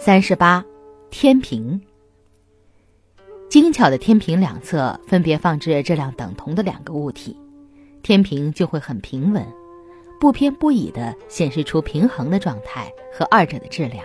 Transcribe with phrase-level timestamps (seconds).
[0.00, 0.64] 三十八，
[1.10, 1.80] 天平。
[3.48, 7.36] 精巧的天平两侧分别放置质量等同的两个物体，
[8.00, 9.44] 天平就会很平稳，
[10.20, 14.04] 不偏不倚的显示出平衡的状态和二者的质量。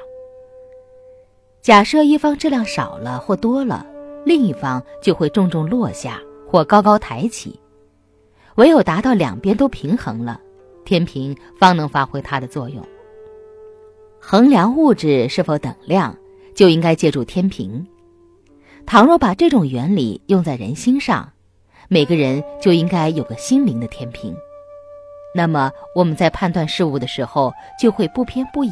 [1.61, 3.85] 假设一方质量少了或多了，
[4.25, 6.19] 另一方就会重重落下
[6.49, 7.59] 或高高抬起。
[8.55, 10.41] 唯有达到两边都平衡了，
[10.85, 12.83] 天平方能发挥它的作用。
[14.25, 16.15] 衡量物质是否等量，
[16.55, 17.85] 就应该借助天平。
[18.85, 21.29] 倘若把这种原理用在人心上，
[21.89, 24.33] 每个人就应该有个心灵的天平。
[25.35, 28.71] 那么我们在判断事物的时候，就会不偏不倚，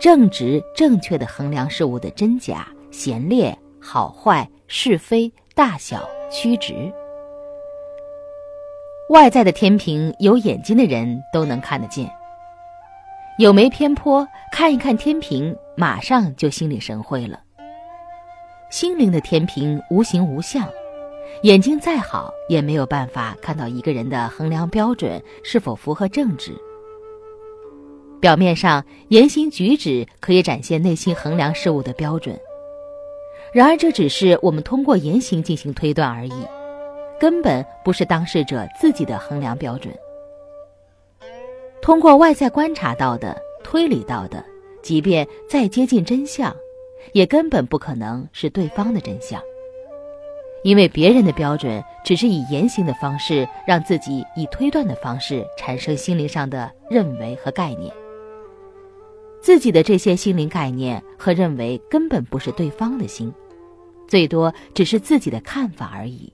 [0.00, 6.72] 正直正确的衡量事物的真假、贤劣、好坏、是非、大小、曲直。
[9.10, 12.08] 外在的天平，有眼睛的人都能看得见。
[13.38, 17.38] 有没偏颇，看一看天平，马上就心领神会了。
[18.70, 20.66] 心灵的天平无形无相，
[21.42, 26.52] 眼睛再好也没有办法看到一个人的衡量标准是否符合正直。
[28.20, 32.34] 表面上言行举止可以展现内心衡量事物的标准，
[33.52, 36.32] 然而这只是我们通过言行进行推断而已。
[37.20, 39.94] 根本不是当事者自己的衡量标准。
[41.86, 44.44] 通过外在观察到的、推理到的，
[44.82, 46.52] 即便再接近真相，
[47.12, 49.40] 也根本不可能是对方的真相。
[50.64, 57.94] 因为别人的标准只是以言行的方式让自己以推断的方式产生心灵上的认为和概念，
[59.40, 63.32] 自己的这些心灵概念和认为根本不是对方的心，
[64.08, 66.32] 最多只是自己的看法而已。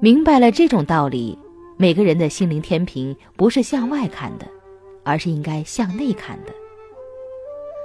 [0.00, 1.38] 明白了这种道理，
[1.76, 4.46] 每个人的心灵天平不是向外看的，
[5.02, 6.52] 而是应该向内看的。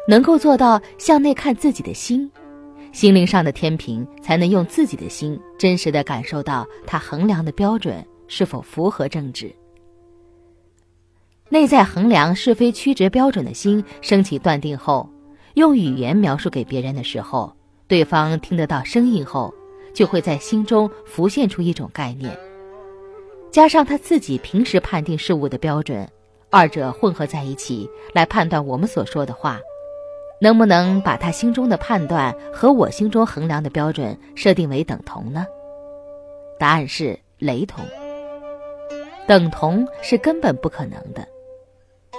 [0.07, 2.29] 能够做到向内看自己的心，
[2.91, 9.53] 心灵上的天平才能用自己的心真实的感受到它衡量的标准是否符合正直。
[11.49, 15.09] 内在衡量是非曲直标准的心升起断定后，
[15.55, 17.51] 用语言描述给别人的时候，
[17.88, 19.53] 对方听得到声音后。
[19.91, 22.31] 就会在心中浮现出一种概念，
[23.51, 26.07] 加上他自己平时判定事物的标准，
[26.49, 29.59] 二者混合在一起来判断我们所说的话，
[30.39, 35.45] 能不能把他心中的判断和我心中衡量的标准设定为等同呢？
[36.59, 37.83] 答案是雷同。
[39.27, 41.27] 等同是根本不可能的，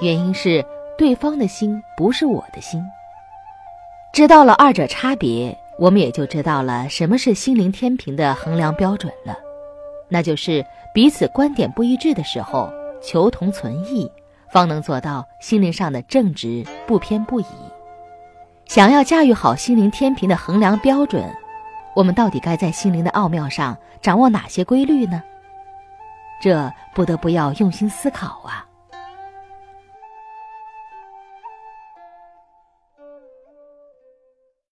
[0.01, 0.65] 原因是
[0.97, 2.83] 对方的心不是我的心。
[4.13, 5.57] 知道了二者差别。
[5.79, 9.39] 我们也就知道了什么是心灵天平的衡量标准了，
[10.11, 14.11] 那就是彼此观点不一致的时候，求同存异，
[14.51, 17.47] 方能做到心灵上的正直不偏不倚。
[18.67, 21.25] 想要驾驭好心灵天平的衡量标准，
[21.95, 25.23] 我们到底该在心灵的奥妙上掌握哪些规律呢？
[26.43, 28.67] 这不得不要用心思考啊。